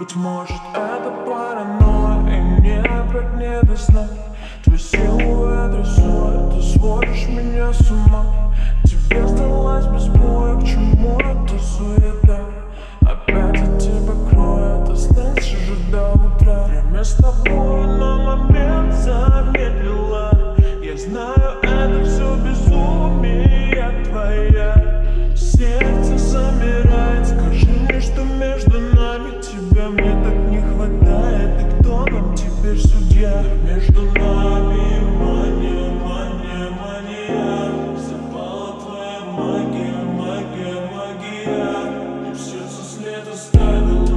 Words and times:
Быть 0.00 0.16
может 0.16 0.56
это 0.72 1.10
паранойя 1.26 2.26
И 2.26 3.36
не 3.36 3.60
до 3.68 3.76
сна 3.76 4.06
Твой 4.64 4.78
силуэт 4.78 5.74
рисует 5.74 6.54
Ты 6.54 6.62
сводишь 6.62 7.28
меня 7.28 7.70
с 7.70 7.90
ума. 7.90 8.50
Тебе 8.82 9.28
сдалась 9.28 9.84
без 9.88 10.08
боя 10.08 10.58
К 10.58 10.64
чему 10.64 11.18
эта 11.20 11.58
суета? 11.62 12.40
Опять 13.02 13.60
от 13.60 13.78
тебя 13.78 14.14
кроет 14.30 14.88
Останься 14.88 15.56
же 15.58 15.76
до 15.92 16.12
утра. 16.12 16.64
Время 16.64 17.04
с 17.04 17.16
тобой 17.16 17.49
мания 33.20 33.44
между 33.64 34.02
нами 34.12 35.00
Мания, 35.18 35.90
мания, 35.90 36.70
мания. 36.70 37.72
Твоя 38.80 39.20
магия, 39.24 40.02
магия, 40.16 40.80
магия. 40.94 42.30
И 42.30 42.32
в 42.32 42.38
сердце 42.38 42.82
след 42.82 44.09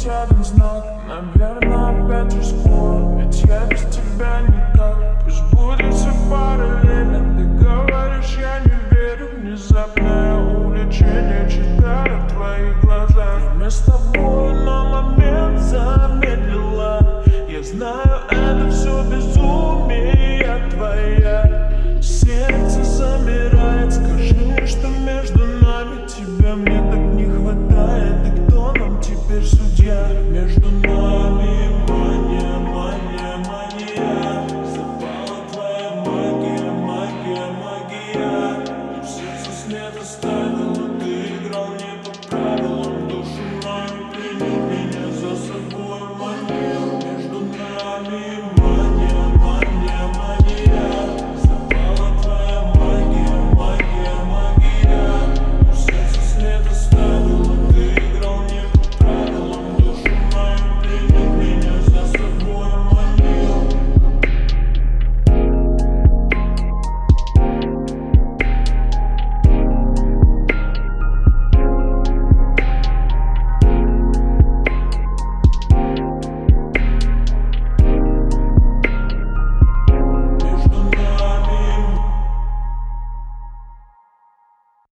потерян 0.00 0.44
знак. 0.44 0.84
Наверное, 1.08 2.04
опять 2.04 2.32
же 2.32 2.42
склон 2.44 3.18
Ведь 3.18 3.42
я 3.44 3.66
без 3.66 3.80
тебя 3.82 4.40
никак. 4.48 5.22
Пусть 5.24 5.42
будем 5.52 5.92
все 5.92 6.10
параллельно 6.30 7.36
Ты 7.36 7.64
говоришь, 7.64 8.38
я 8.38 8.60
не 8.60 8.94
верю. 8.94 9.28
Внезапное 9.36 10.36
увлечение 10.38 11.48
Читаю 11.50 12.22
в 12.22 12.32
твоих 12.32 12.80
глазах. 12.80 13.42
Мы 13.56 13.70
с 13.70 13.78
тобой 13.80 14.29